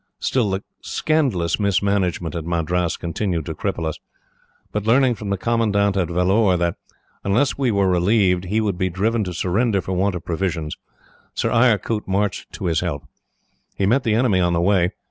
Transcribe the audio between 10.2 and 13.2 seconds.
provisions, Sir Eyre Coote marched to his help.